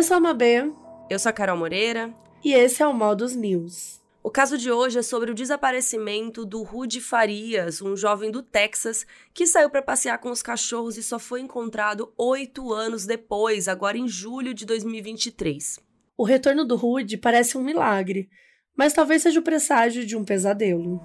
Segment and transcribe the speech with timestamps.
[0.00, 0.72] Eu sou a Mabê.
[1.10, 2.10] Eu sou a Carol Moreira.
[2.42, 4.00] E esse é o Modus News.
[4.22, 9.06] O caso de hoje é sobre o desaparecimento do Rudy Farias, um jovem do Texas
[9.34, 13.98] que saiu para passear com os cachorros e só foi encontrado oito anos depois, agora
[13.98, 15.78] em julho de 2023.
[16.16, 18.30] O retorno do Rudy parece um milagre,
[18.74, 20.98] mas talvez seja o presságio de um pesadelo.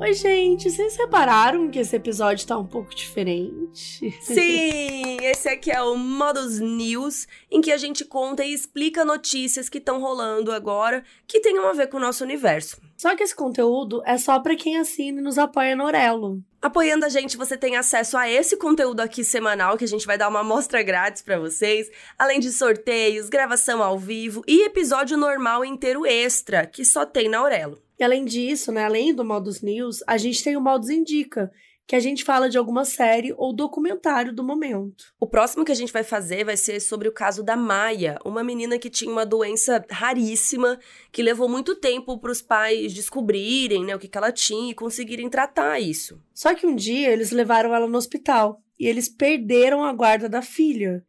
[0.00, 4.16] Oi, gente, vocês repararam que esse episódio tá um pouco diferente?
[4.20, 9.68] Sim, esse aqui é o Modus News, em que a gente conta e explica notícias
[9.68, 12.80] que estão rolando agora que tenham a ver com o nosso universo.
[12.96, 16.40] Só que esse conteúdo é só para quem assina e nos apoia no Orelo.
[16.62, 20.16] Apoiando a gente, você tem acesso a esse conteúdo aqui semanal que a gente vai
[20.16, 25.64] dar uma amostra grátis para vocês, além de sorteios, gravação ao vivo e episódio normal
[25.64, 27.87] inteiro extra, que só tem na Aurelo.
[27.98, 31.50] E além disso, né, além do Modus News, a gente tem o Modus Indica,
[31.88, 35.06] que a gente fala de alguma série ou documentário do momento.
[35.18, 38.44] O próximo que a gente vai fazer vai ser sobre o caso da Maia, uma
[38.44, 40.78] menina que tinha uma doença raríssima,
[41.10, 44.74] que levou muito tempo para os pais descobrirem né, o que, que ela tinha e
[44.74, 46.22] conseguirem tratar isso.
[46.34, 50.42] Só que um dia eles levaram ela no hospital e eles perderam a guarda da
[50.42, 51.02] filha.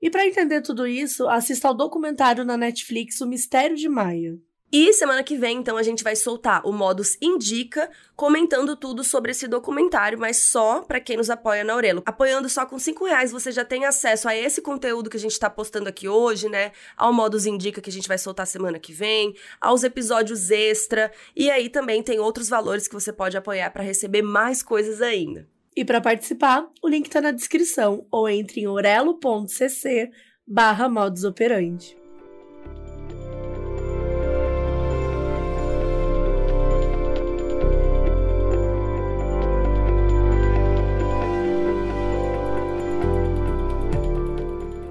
[0.00, 4.38] E para entender tudo isso, assista ao documentário na Netflix O Mistério de Maia.
[4.72, 9.32] E semana que vem, então, a gente vai soltar o Modus Indica, comentando tudo sobre
[9.32, 12.02] esse documentário, mas só para quem nos apoia na Aurelo.
[12.06, 15.36] Apoiando só com 5 reais, você já tem acesso a esse conteúdo que a gente
[15.40, 16.70] tá postando aqui hoje, né?
[16.96, 21.50] Ao Modus Indica que a gente vai soltar semana que vem, aos episódios extra, e
[21.50, 25.48] aí também tem outros valores que você pode apoiar para receber mais coisas ainda.
[25.74, 30.10] E para participar, o link tá na descrição, ou entre em orelo.cc
[30.46, 31.99] barra modus operandi.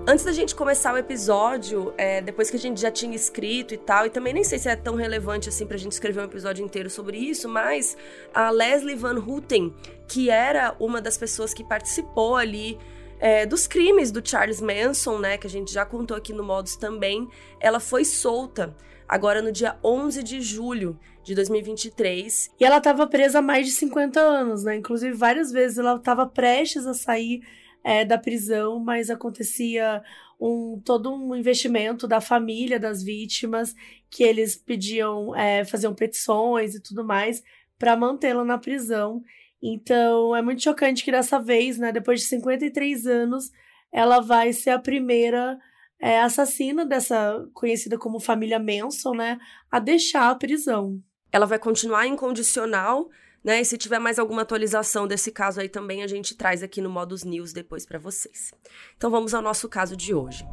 [0.09, 3.77] Antes da gente começar o episódio, é, depois que a gente já tinha escrito e
[3.77, 6.65] tal, e também nem sei se é tão relevante assim pra gente escrever um episódio
[6.65, 7.95] inteiro sobre isso, mas
[8.33, 9.71] a Leslie Van Houten,
[10.07, 12.75] que era uma das pessoas que participou ali
[13.19, 16.75] é, dos crimes do Charles Manson, né, que a gente já contou aqui no Modus
[16.75, 18.75] também, ela foi solta
[19.07, 22.49] agora no dia 11 de julho de 2023.
[22.59, 24.75] E ela estava presa há mais de 50 anos, né?
[24.75, 27.41] Inclusive, várias vezes ela estava prestes a sair
[27.83, 30.01] é, da prisão, mas acontecia
[30.39, 33.75] um todo um investimento da família das vítimas
[34.09, 37.43] que eles pediam, é, faziam petições e tudo mais
[37.77, 39.21] para mantê-la na prisão.
[39.61, 43.51] Então é muito chocante que dessa vez, né, depois de 53 anos,
[43.91, 45.59] ela vai ser a primeira
[45.99, 49.37] é, assassina dessa conhecida como família Manson, né,
[49.69, 51.01] a deixar a prisão.
[51.31, 53.09] Ela vai continuar incondicional
[53.43, 53.61] né?
[53.61, 56.89] E se tiver mais alguma atualização desse caso aí também, a gente traz aqui no
[56.89, 58.51] Modus News depois para vocês.
[58.97, 60.45] Então vamos ao nosso caso de hoje.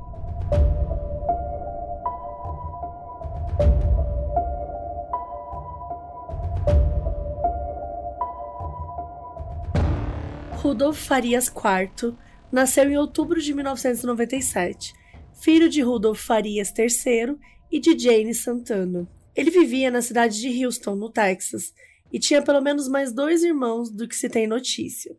[10.66, 12.16] Rudolf Farias IV
[12.50, 14.94] nasceu em outubro de 1997,
[15.32, 17.36] filho de Rudolf Farias III
[17.70, 19.06] e de Jane Santana.
[19.34, 21.72] Ele vivia na cidade de Houston, no Texas,
[22.12, 25.17] e tinha pelo menos mais dois irmãos do que se tem notícia.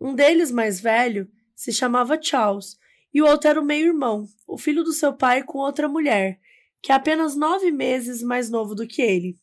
[0.00, 2.78] Um deles, mais velho, se chamava Charles,
[3.12, 6.40] e o outro era o meio-irmão, o filho do seu pai com outra mulher,
[6.82, 9.38] que é apenas nove meses mais novo do que ele.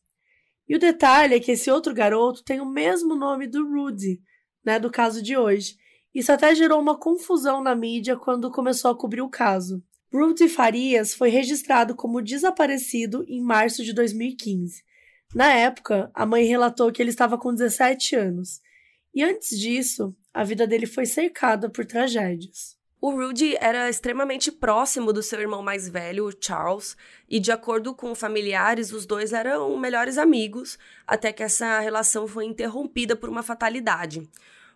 [0.67, 4.21] E o detalhe é que esse outro garoto tem o mesmo nome do Rudy,
[4.65, 5.77] né, do caso de hoje.
[6.13, 9.83] Isso até gerou uma confusão na mídia quando começou a cobrir o caso.
[10.11, 14.83] Rudy Farias foi registrado como desaparecido em março de 2015.
[15.35, 18.61] Na época, a mãe relatou que ele estava com 17 anos.
[19.13, 22.77] E antes disso, a vida dele foi cercada por tragédias.
[22.99, 26.97] O Rudy era extremamente próximo do seu irmão mais velho, Charles,
[27.29, 32.45] e de acordo com familiares, os dois eram melhores amigos, até que essa relação foi
[32.45, 34.27] interrompida por uma fatalidade.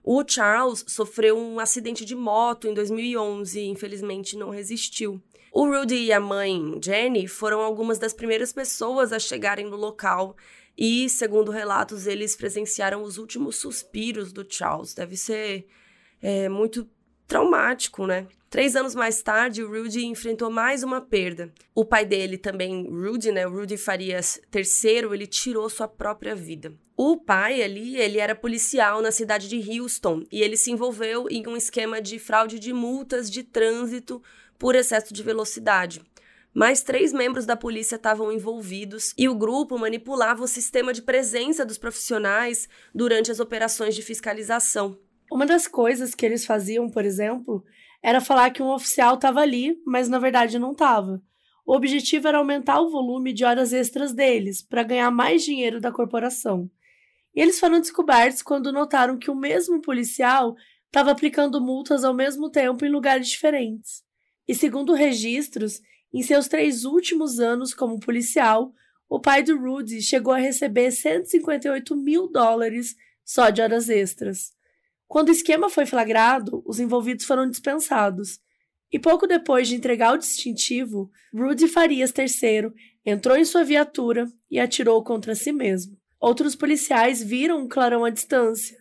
[0.04, 5.22] O Charles sofreu um acidente de moto em 2011 e infelizmente não resistiu.
[5.52, 10.36] O Rudy e a mãe Jenny foram algumas das primeiras pessoas a chegarem no local
[10.78, 14.94] e, segundo relatos, eles presenciaram os últimos suspiros do Charles.
[14.94, 15.68] Deve ser
[16.22, 16.90] é, muito
[17.28, 18.28] traumático, né?
[18.52, 21.54] Três anos mais tarde, o Rudy enfrentou mais uma perda.
[21.74, 23.48] O pai dele também, Rudy, né?
[23.48, 26.74] O Rudy Farias III, ele tirou sua própria vida.
[26.98, 31.48] O pai ali, ele era policial na cidade de Houston e ele se envolveu em
[31.48, 34.22] um esquema de fraude de multas de trânsito
[34.60, 36.02] por excesso de velocidade.
[36.54, 41.66] Mais três membros da polícia estavam envolvidos e o grupo manipulava o sistema de presença
[41.66, 45.00] dos profissionais durante as operações de fiscalização.
[45.32, 47.64] Uma das coisas que eles faziam, por exemplo,
[48.02, 51.22] era falar que um oficial estava ali, mas na verdade não estava.
[51.66, 55.92] O objetivo era aumentar o volume de horas extras deles, para ganhar mais dinheiro da
[55.92, 56.70] corporação.
[57.36, 60.56] E eles foram descobertos quando notaram que o mesmo policial
[60.88, 64.04] estava aplicando multas ao mesmo tempo em lugares diferentes.
[64.48, 65.82] E segundo registros,
[66.14, 68.74] em seus três últimos anos como policial,
[69.08, 74.54] o pai do Rudy chegou a receber 158 mil dólares só de horas extras.
[75.12, 78.40] Quando o esquema foi flagrado, os envolvidos foram dispensados.
[78.90, 82.72] E pouco depois de entregar o distintivo, Rudy Farias III
[83.06, 85.98] entrou em sua viatura e atirou contra si mesmo.
[86.18, 88.78] Outros policiais viram um clarão à distância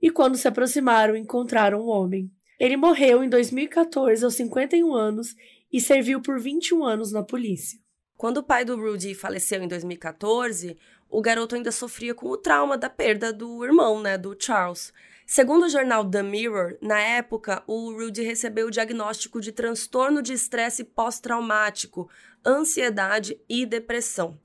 [0.00, 2.30] e, quando se aproximaram, encontraram o um homem.
[2.60, 5.34] Ele morreu em 2014 aos 51 anos
[5.72, 7.81] e serviu por 21 anos na polícia.
[8.16, 10.76] Quando o pai do Rudy faleceu em 2014,
[11.08, 14.92] o garoto ainda sofria com o trauma da perda do irmão, né, do Charles.
[15.26, 20.32] Segundo o jornal The Mirror, na época, o Rudy recebeu o diagnóstico de transtorno de
[20.32, 22.08] estresse pós-traumático,
[22.44, 24.38] ansiedade e depressão.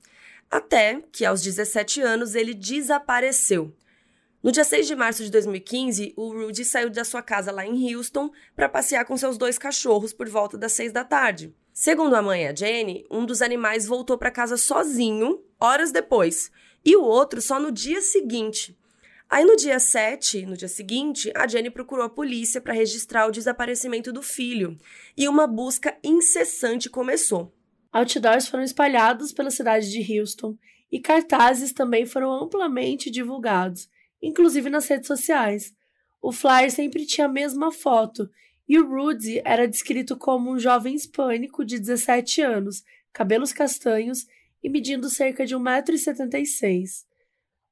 [0.50, 3.74] Até que, aos 17 anos, ele desapareceu.
[4.42, 7.94] No dia 6 de março de 2015, o Rudy saiu da sua casa lá em
[7.94, 11.54] Houston para passear com seus dois cachorros por volta das 6 da tarde.
[11.80, 16.50] Segundo a mãe, a Jenny, um dos animais voltou para casa sozinho, horas depois,
[16.84, 18.76] e o outro só no dia seguinte.
[19.30, 23.30] Aí no dia 7, no dia seguinte, a Jenny procurou a polícia para registrar o
[23.30, 24.76] desaparecimento do filho,
[25.16, 27.54] e uma busca incessante começou.
[27.92, 30.58] Outdoors foram espalhados pela cidade de Houston
[30.90, 33.88] e cartazes também foram amplamente divulgados
[34.20, 35.72] inclusive nas redes sociais.
[36.20, 38.28] O flyer sempre tinha a mesma foto
[38.68, 44.26] e o Rudy era descrito como um jovem hispânico de 17 anos, cabelos castanhos
[44.62, 47.06] e medindo cerca de 1,76m.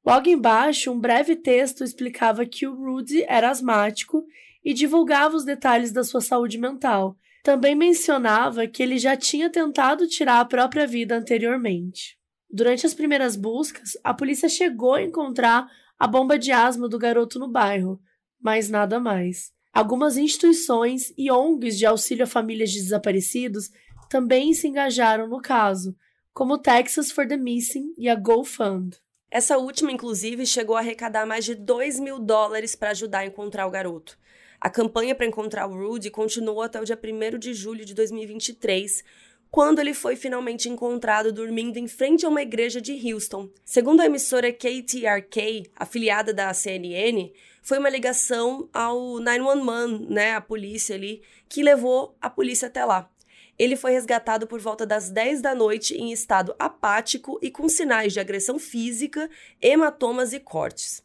[0.03, 4.25] Logo embaixo, um breve texto explicava que o Rudy era asmático
[4.63, 7.15] e divulgava os detalhes da sua saúde mental.
[7.43, 12.17] Também mencionava que ele já tinha tentado tirar a própria vida anteriormente.
[12.49, 15.69] Durante as primeiras buscas, a polícia chegou a encontrar
[15.99, 17.99] a bomba de asma do garoto no bairro,
[18.41, 19.56] mas nada mais.
[19.77, 23.69] Algumas instituições e ONGs de auxílio a famílias de desaparecidos
[24.09, 25.95] também se engajaram no caso,
[26.33, 28.97] como o Texas for the Missing e a GoFund.
[29.29, 33.67] Essa última, inclusive, chegou a arrecadar mais de 2 mil dólares para ajudar a encontrar
[33.67, 34.17] o garoto.
[34.59, 39.03] A campanha para encontrar o Rudy continuou até o dia 1 de julho de 2023,
[39.51, 43.47] quando ele foi finalmente encontrado dormindo em frente a uma igreja de Houston.
[43.63, 47.31] Segundo a emissora KTRK, afiliada da CNN,
[47.67, 53.11] foi uma ligação ao 911, né, a polícia ali, que levou a polícia até lá.
[53.59, 58.13] Ele foi resgatado por volta das 10 da noite em estado apático e com sinais
[58.13, 59.29] de agressão física,
[59.61, 61.03] hematomas e cortes.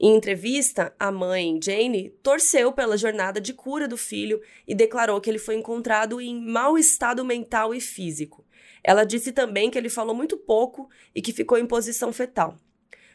[0.00, 5.28] Em entrevista, a mãe, Jane, torceu pela jornada de cura do filho e declarou que
[5.28, 8.46] ele foi encontrado em mau estado mental e físico.
[8.82, 12.56] Ela disse também que ele falou muito pouco e que ficou em posição fetal.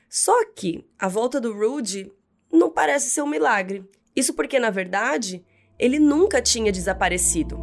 [0.08, 2.12] Só que a volta do Rudy
[2.54, 3.84] não parece ser um milagre.
[4.16, 5.44] Isso porque, na verdade,
[5.80, 7.58] ele nunca tinha desaparecido.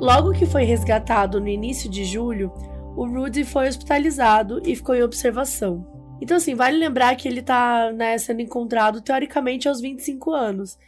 [0.00, 2.50] Logo que foi resgatado no início de julho,
[2.96, 5.86] o Rudy foi hospitalizado e ficou em observação.
[6.20, 10.78] Então, assim, vale lembrar que ele está né, sendo encontrado teoricamente aos 25 anos.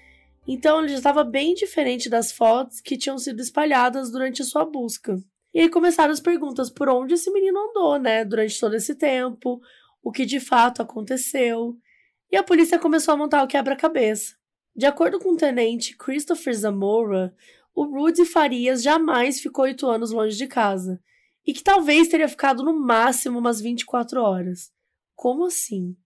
[0.47, 4.65] Então, ele já estava bem diferente das fotos que tinham sido espalhadas durante a sua
[4.65, 5.17] busca.
[5.55, 9.61] E aí começaram as perguntas por onde esse menino andou, né, durante todo esse tempo,
[10.03, 11.77] o que de fato aconteceu.
[12.31, 14.35] E a polícia começou a montar o quebra-cabeça.
[14.75, 17.35] De acordo com o tenente Christopher Zamora,
[17.75, 21.01] o Rudy Farias jamais ficou oito anos longe de casa
[21.47, 24.73] e que talvez teria ficado no máximo umas 24 horas.
[25.15, 25.97] Como assim?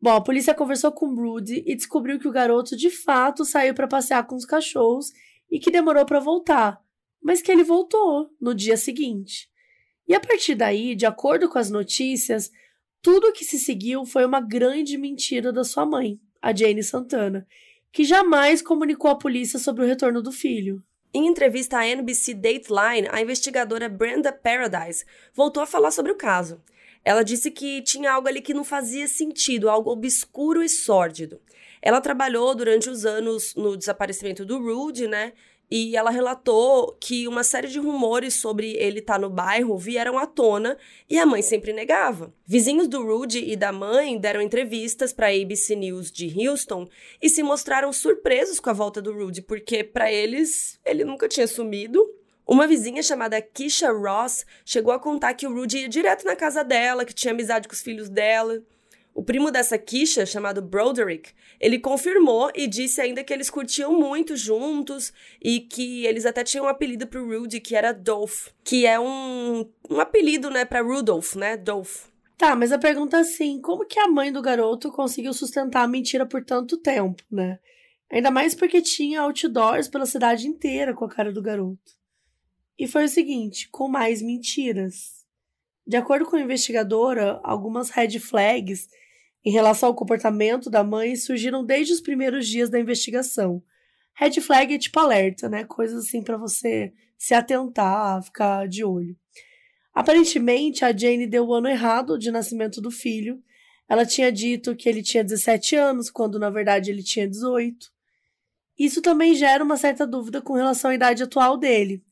[0.00, 3.88] Bom, a polícia conversou com Rudy e descobriu que o garoto de fato saiu para
[3.88, 5.12] passear com os cachorros
[5.50, 6.80] e que demorou para voltar,
[7.20, 9.50] mas que ele voltou no dia seguinte.
[10.06, 12.50] E a partir daí, de acordo com as notícias,
[13.02, 17.46] tudo que se seguiu foi uma grande mentira da sua mãe, a Jane Santana,
[17.92, 20.82] que jamais comunicou à polícia sobre o retorno do filho.
[21.12, 26.62] Em entrevista à NBC Dateline, a investigadora Brenda Paradise voltou a falar sobre o caso.
[27.08, 31.40] Ela disse que tinha algo ali que não fazia sentido, algo obscuro e sórdido.
[31.80, 35.32] Ela trabalhou durante os anos no desaparecimento do Rude, né?
[35.70, 40.18] E ela relatou que uma série de rumores sobre ele estar tá no bairro vieram
[40.18, 40.76] à tona
[41.08, 42.30] e a mãe sempre negava.
[42.46, 46.86] Vizinhos do Rudy e da mãe deram entrevistas para a ABC News de Houston
[47.22, 51.46] e se mostraram surpresos com a volta do Rudy, porque para eles ele nunca tinha
[51.46, 52.17] sumido.
[52.48, 56.64] Uma vizinha chamada Kisha Ross chegou a contar que o Rudy ia direto na casa
[56.64, 58.62] dela, que tinha amizade com os filhos dela.
[59.14, 64.34] O primo dessa Kisha, chamado Broderick, ele confirmou e disse ainda que eles curtiam muito
[64.34, 65.12] juntos
[65.42, 69.70] e que eles até tinham um apelido pro Rudy, que era Dolph, que é um,
[69.90, 72.06] um apelido, né, pra Rudolph, né, Dolph.
[72.38, 75.88] Tá, mas a pergunta é assim, como que a mãe do garoto conseguiu sustentar a
[75.88, 77.58] mentira por tanto tempo, né?
[78.10, 81.98] Ainda mais porque tinha outdoors pela cidade inteira com a cara do garoto.
[82.78, 85.26] E foi o seguinte, com mais mentiras.
[85.86, 88.88] De acordo com a investigadora, algumas red flags
[89.44, 93.62] em relação ao comportamento da mãe surgiram desde os primeiros dias da investigação.
[94.14, 95.64] Red flag é tipo alerta, né?
[95.64, 99.16] Coisas assim para você se atentar, ficar de olho.
[99.94, 103.42] Aparentemente, a Jane deu o ano errado de nascimento do filho.
[103.88, 107.90] Ela tinha dito que ele tinha 17 anos, quando na verdade ele tinha 18.
[108.78, 112.04] Isso também gera uma certa dúvida com relação à idade atual dele.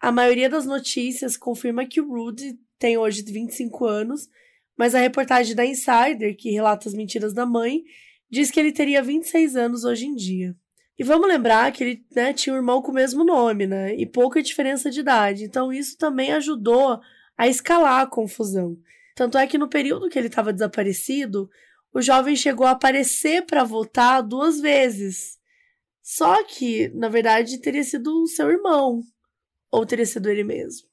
[0.00, 4.28] A maioria das notícias confirma que o Rudy tem hoje 25 anos
[4.80, 7.84] mas a reportagem da Insider, que relata as mentiras da mãe,
[8.30, 10.56] diz que ele teria 26 anos hoje em dia.
[10.98, 13.94] E vamos lembrar que ele né, tinha um irmão com o mesmo nome, né?
[13.94, 15.44] E pouca diferença de idade.
[15.44, 16.98] Então isso também ajudou
[17.36, 18.74] a escalar a confusão.
[19.14, 21.50] Tanto é que no período que ele estava desaparecido,
[21.92, 25.38] o jovem chegou a aparecer para votar duas vezes.
[26.02, 29.02] Só que, na verdade, teria sido o seu irmão.
[29.70, 30.88] Ou teria sido ele mesmo.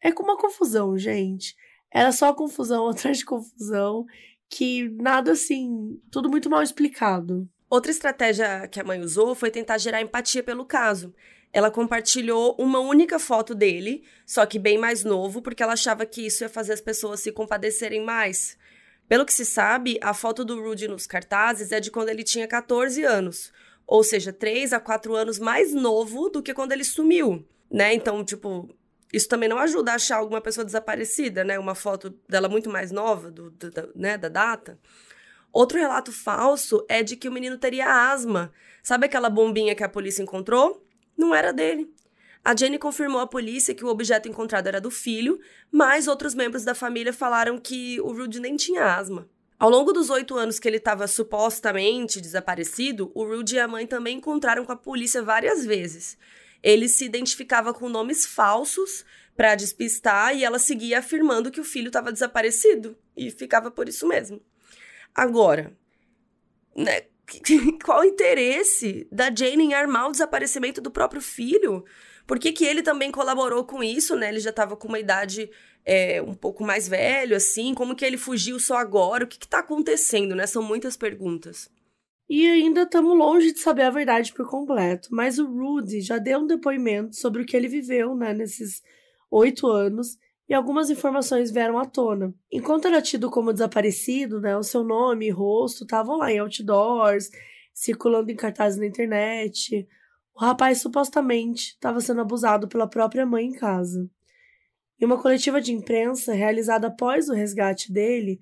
[0.00, 1.54] É com uma confusão, gente.
[1.92, 4.06] Era só confusão atrás de confusão,
[4.48, 7.48] que nada assim, tudo muito mal explicado.
[7.68, 11.14] Outra estratégia que a mãe usou foi tentar gerar empatia pelo caso.
[11.52, 16.26] Ela compartilhou uma única foto dele, só que bem mais novo, porque ela achava que
[16.26, 18.56] isso ia fazer as pessoas se compadecerem mais.
[19.08, 22.46] Pelo que se sabe, a foto do Rudy nos cartazes é de quando ele tinha
[22.46, 23.52] 14 anos,
[23.84, 27.94] ou seja, 3 a 4 anos mais novo do que quando ele sumiu, né?
[27.94, 28.68] Então, tipo,
[29.12, 31.58] isso também não ajuda a achar alguma pessoa desaparecida, né?
[31.58, 34.78] Uma foto dela muito mais nova, do, do da, né, da data.
[35.52, 38.52] Outro relato falso é de que o menino teria asma.
[38.82, 40.84] Sabe aquela bombinha que a polícia encontrou?
[41.16, 41.92] Não era dele.
[42.42, 45.38] A Jenny confirmou à polícia que o objeto encontrado era do filho,
[45.70, 49.28] mas outros membros da família falaram que o Rudy nem tinha asma.
[49.58, 53.86] Ao longo dos oito anos que ele estava supostamente desaparecido, o Rudy e a mãe
[53.86, 56.16] também encontraram com a polícia várias vezes
[56.62, 59.04] ele se identificava com nomes falsos
[59.36, 64.06] para despistar e ela seguia afirmando que o filho estava desaparecido e ficava por isso
[64.06, 64.40] mesmo.
[65.14, 65.76] Agora,
[66.76, 67.02] né,
[67.84, 71.84] qual o interesse da Jane em armar o desaparecimento do próprio filho?
[72.26, 74.28] Por que, que ele também colaborou com isso, né?
[74.28, 75.50] Ele já estava com uma idade
[75.84, 77.74] é, um pouco mais velho, assim.
[77.74, 79.24] Como que ele fugiu só agora?
[79.24, 80.46] O que está acontecendo, né?
[80.46, 81.68] São muitas perguntas.
[82.32, 86.38] E ainda estamos longe de saber a verdade por completo, mas o Rudy já deu
[86.38, 88.84] um depoimento sobre o que ele viveu né, nesses
[89.28, 90.16] oito anos
[90.48, 92.32] e algumas informações vieram à tona.
[92.48, 97.28] Enquanto era tido como desaparecido, né, o seu nome e rosto estavam lá em outdoors,
[97.74, 99.88] circulando em cartazes na internet.
[100.32, 104.08] O rapaz supostamente estava sendo abusado pela própria mãe em casa.
[105.00, 108.38] Em uma coletiva de imprensa realizada após o resgate dele,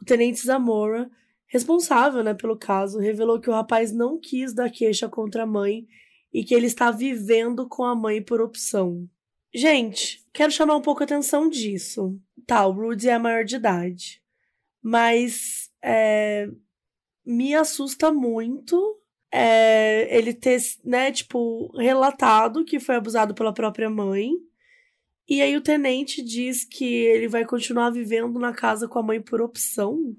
[0.00, 1.10] o tenente Zamora
[1.52, 5.86] responsável né, pelo caso, revelou que o rapaz não quis dar queixa contra a mãe
[6.32, 9.06] e que ele está vivendo com a mãe por opção.
[9.54, 12.18] Gente, quero chamar um pouco a atenção disso.
[12.46, 14.22] Tá, o Rudy é maior de idade,
[14.82, 16.48] mas é,
[17.22, 18.98] me assusta muito
[19.30, 24.30] é, ele ter, né, tipo, relatado que foi abusado pela própria mãe.
[25.28, 29.20] E aí o tenente diz que ele vai continuar vivendo na casa com a mãe
[29.20, 30.16] por opção.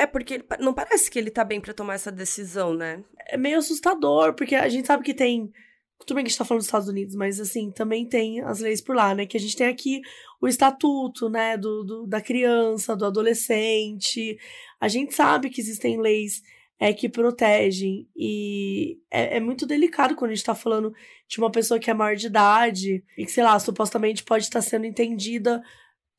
[0.00, 3.04] É porque não parece que ele tá bem para tomar essa decisão, né?
[3.28, 5.52] É meio assustador, porque a gente sabe que tem.
[5.98, 8.60] Tudo bem que a gente tá falando dos Estados Unidos, mas assim, também tem as
[8.60, 9.26] leis por lá, né?
[9.26, 10.00] Que a gente tem aqui
[10.40, 14.38] o estatuto, né, do, do da criança, do adolescente.
[14.80, 16.42] A gente sabe que existem leis
[16.78, 18.08] é que protegem.
[18.16, 20.94] E é, é, muito delicado quando a gente tá falando
[21.28, 24.62] de uma pessoa que é maior de idade e que, sei lá, supostamente pode estar
[24.62, 25.62] sendo entendida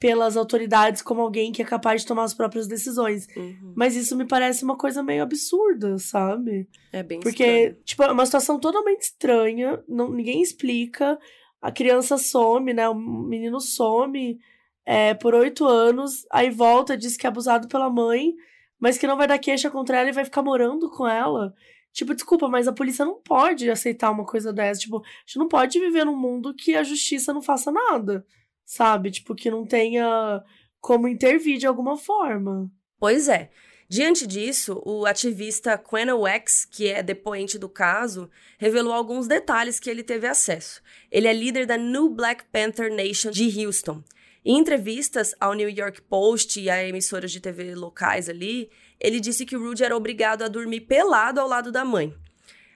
[0.01, 3.27] pelas autoridades como alguém que é capaz de tomar as próprias decisões.
[3.37, 3.73] Uhum.
[3.75, 6.67] Mas isso me parece uma coisa meio absurda, sabe?
[6.91, 7.77] É bem Porque, estranho.
[7.85, 11.19] tipo, é uma situação totalmente estranha, não, ninguém explica.
[11.61, 12.89] A criança some, né?
[12.89, 14.39] O menino some
[14.83, 18.33] é, por oito anos, aí volta, diz que é abusado pela mãe
[18.81, 21.53] mas que não vai dar queixa contra ela e vai ficar morando com ela.
[21.93, 24.81] Tipo, desculpa, mas a polícia não pode aceitar uma coisa dessa.
[24.81, 28.25] Tipo, a gente não pode viver num mundo que a justiça não faça nada,
[28.71, 29.11] sabe?
[29.11, 30.41] Tipo, que não tenha
[30.79, 32.71] como intervir de alguma forma.
[32.97, 33.49] Pois é.
[33.89, 39.89] Diante disso, o ativista Quentin Wax, que é depoente do caso, revelou alguns detalhes que
[39.89, 40.81] ele teve acesso.
[41.11, 44.01] Ele é líder da New Black Panther Nation de Houston.
[44.45, 49.45] Em entrevistas ao New York Post e a emissoras de TV locais ali, ele disse
[49.45, 52.15] que o Rudy era obrigado a dormir pelado ao lado da mãe.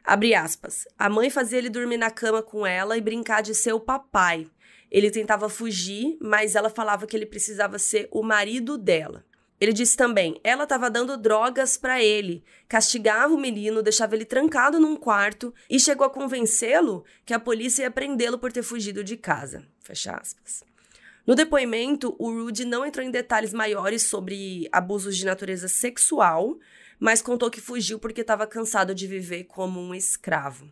[0.03, 0.85] Abre aspas.
[0.99, 4.45] A mãe fazia ele dormir na cama com ela e brincar de ser o papai.
[4.91, 9.25] Ele tentava fugir, mas ela falava que ele precisava ser o marido dela.
[9.59, 14.79] Ele disse também: ela estava dando drogas para ele, castigava o menino, deixava ele trancado
[14.79, 19.15] num quarto e chegou a convencê-lo que a polícia ia prendê-lo por ter fugido de
[19.15, 19.65] casa.
[19.79, 20.63] Fecha aspas.
[21.25, 26.59] No depoimento, o Rudy não entrou em detalhes maiores sobre abusos de natureza sexual,
[26.99, 30.69] mas contou que fugiu porque estava cansado de viver como um escravo.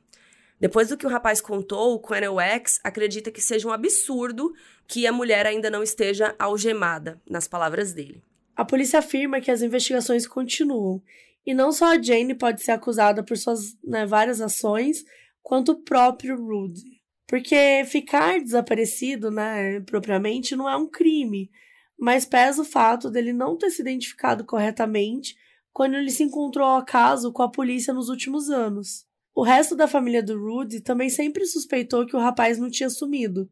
[0.60, 4.54] Depois do que o rapaz contou, o Quentin X acredita que seja um absurdo
[4.88, 8.24] que a mulher ainda não esteja algemada, nas palavras dele.
[8.56, 11.02] A polícia afirma que as investigações continuam,
[11.46, 15.04] e não só a Jane pode ser acusada por suas né, várias ações,
[15.42, 17.02] quanto o próprio Rudy.
[17.28, 21.50] Porque ficar desaparecido, né, propriamente, não é um crime,
[21.98, 25.36] mas pesa o fato dele não ter se identificado corretamente
[25.72, 29.06] quando ele se encontrou ao acaso com a polícia nos últimos anos.
[29.36, 33.50] O resto da família do Rudy também sempre suspeitou que o rapaz não tinha sumido.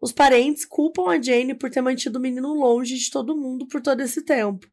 [0.00, 3.80] Os parentes culpam a Jane por ter mantido o menino longe de todo mundo por
[3.80, 4.66] todo esse tempo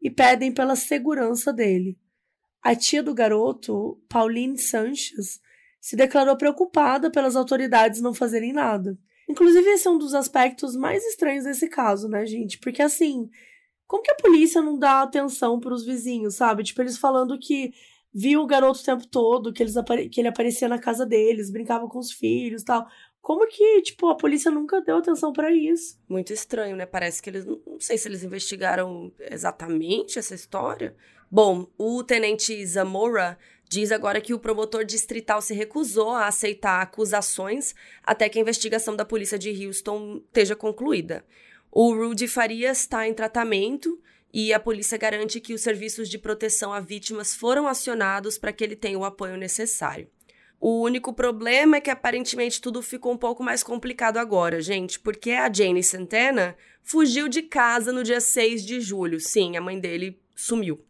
[0.00, 1.98] e pedem pela segurança dele.
[2.62, 5.40] A tia do garoto, Pauline Sanchez,
[5.80, 8.98] se declarou preocupada pelas autoridades não fazerem nada.
[9.28, 12.58] Inclusive, esse é um dos aspectos mais estranhos desse caso, né, gente?
[12.58, 13.28] Porque assim,
[13.86, 16.62] como que a polícia não dá atenção para os vizinhos, sabe?
[16.62, 17.72] Tipo, eles falando que
[18.18, 19.74] viu o garoto o tempo todo, que, eles
[20.10, 22.88] que ele aparecia na casa deles, brincava com os filhos tal.
[23.20, 26.00] Como que, tipo, a polícia nunca deu atenção para isso?
[26.08, 26.86] Muito estranho, né?
[26.86, 27.44] Parece que eles.
[27.44, 30.96] Não sei se eles investigaram exatamente essa história.
[31.30, 33.36] Bom, o tenente Zamora
[33.68, 38.96] diz agora que o promotor distrital se recusou a aceitar acusações até que a investigação
[38.96, 41.22] da polícia de Houston esteja concluída.
[41.70, 44.00] O Rudy Farias está em tratamento
[44.38, 48.62] e a polícia garante que os serviços de proteção a vítimas foram acionados para que
[48.62, 50.10] ele tenha o apoio necessário.
[50.60, 55.30] O único problema é que aparentemente tudo ficou um pouco mais complicado agora, gente, porque
[55.30, 59.18] a Jane Santana fugiu de casa no dia 6 de julho.
[59.18, 60.84] Sim, a mãe dele sumiu.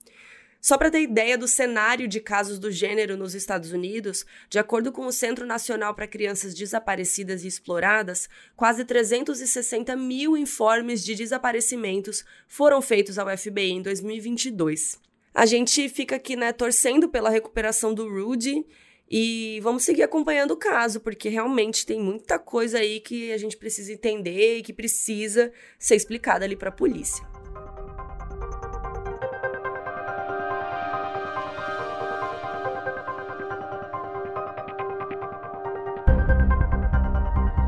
[0.66, 4.90] Só para ter ideia do cenário de casos do gênero nos Estados Unidos, de acordo
[4.90, 12.24] com o Centro Nacional para Crianças Desaparecidas e Exploradas, quase 360 mil informes de desaparecimentos
[12.48, 14.98] foram feitos ao FBI em 2022.
[15.32, 18.66] A gente fica aqui, né, torcendo pela recuperação do Rudy
[19.08, 23.56] e vamos seguir acompanhando o caso, porque realmente tem muita coisa aí que a gente
[23.56, 27.35] precisa entender e que precisa ser explicada ali para a polícia.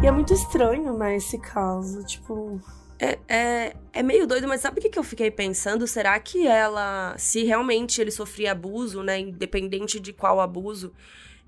[0.09, 2.03] E é muito estranho, né, esse caso.
[2.03, 2.59] Tipo.
[2.99, 5.87] É, é, é meio doido, mas sabe o que, que eu fiquei pensando?
[5.87, 10.95] Será que ela, se realmente ele sofria abuso, né, independente de qual abuso,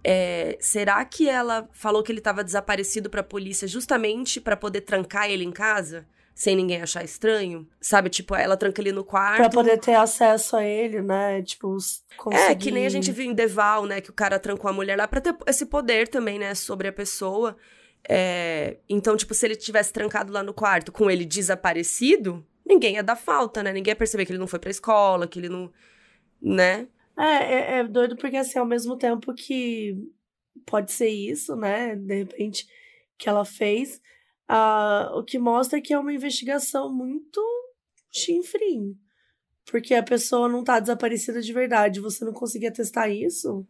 [0.05, 4.83] é, será que ela falou que ele estava desaparecido para a polícia justamente para poder
[4.83, 6.07] trancar ele em casa?
[6.35, 7.66] Sem ninguém achar estranho?
[7.81, 9.38] Sabe, tipo, ela tranca ele no quarto.
[9.38, 11.40] Pra poder ter acesso a ele, né?
[11.40, 11.79] Tipo,
[12.14, 12.44] conseguir...
[12.44, 14.03] É, que nem a gente viu em Deval, né?
[14.03, 16.55] Que o cara trancou a mulher lá pra ter esse poder também, né?
[16.55, 17.57] Sobre a pessoa.
[18.09, 23.03] É, então, tipo, se ele tivesse trancado lá no quarto com ele desaparecido, ninguém ia
[23.03, 23.73] dar falta, né?
[23.73, 25.71] Ninguém ia perceber que ele não foi pra escola, que ele não.
[26.41, 26.89] né?
[27.19, 29.97] É, é, é doido porque, assim, ao mesmo tempo que
[30.65, 31.95] pode ser isso, né?
[31.97, 32.67] De repente,
[33.19, 34.01] que ela fez,
[34.51, 37.41] uh, o que mostra que é uma investigação muito
[38.11, 38.97] chinfrim.
[39.71, 42.01] Porque a pessoa não tá desaparecida de verdade.
[42.01, 43.65] Você não conseguia testar isso.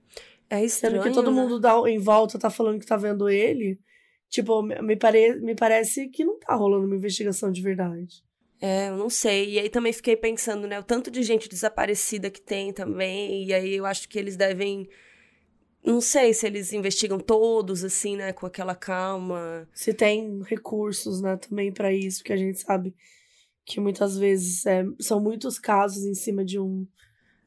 [0.49, 1.41] É estranho, Sendo que todo né?
[1.41, 3.79] mundo dá, em volta tá falando que tá vendo ele.
[4.31, 8.23] Tipo, me, pare, me parece que não tá rolando uma investigação de verdade.
[8.61, 9.55] É, eu não sei.
[9.55, 13.53] E aí também fiquei pensando, né, o tanto de gente desaparecida que tem também, e
[13.53, 14.89] aí eu acho que eles devem
[15.83, 19.67] não sei se eles investigam todos assim, né, com aquela calma.
[19.73, 22.95] Se tem recursos, né, também para isso, porque a gente sabe
[23.65, 26.87] que muitas vezes é, são muitos casos em cima de um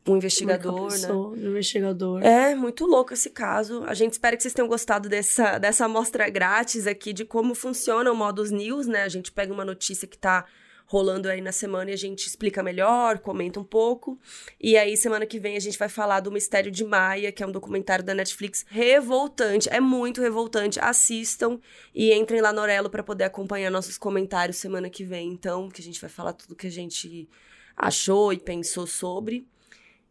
[0.06, 1.48] um investigador, pessoa, né?
[1.48, 2.24] Um investigador.
[2.24, 3.84] É, muito louco esse caso.
[3.86, 8.12] A gente espera que vocês tenham gostado dessa, dessa amostra grátis aqui de como funciona
[8.12, 9.04] o Modus News, né?
[9.04, 10.46] A gente pega uma notícia que tá
[10.86, 14.20] rolando aí na semana e a gente explica melhor, comenta um pouco.
[14.60, 17.48] E aí, semana que vem, a gente vai falar do Mistério de Maia, que é
[17.48, 19.70] um documentário da Netflix revoltante.
[19.70, 20.80] É muito revoltante.
[20.80, 21.60] Assistam
[21.96, 25.32] e entrem lá no Orelo para poder acompanhar nossos comentários semana que vem.
[25.32, 27.28] Então, que a gente vai falar tudo que a gente
[27.76, 29.48] achou e pensou sobre.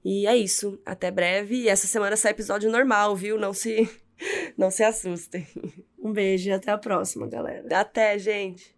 [0.05, 0.81] E é isso.
[0.85, 1.57] Até breve.
[1.57, 3.39] E essa semana sai episódio normal, viu?
[3.39, 3.89] Não se,
[4.57, 5.47] não se assustem.
[5.99, 7.79] Um beijo e até a próxima, galera.
[7.79, 8.75] Até, gente.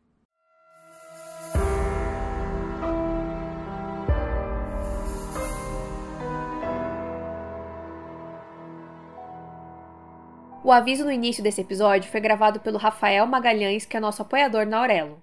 [10.62, 14.64] O aviso no início desse episódio foi gravado pelo Rafael Magalhães, que é nosso apoiador
[14.64, 15.22] na Aurelo.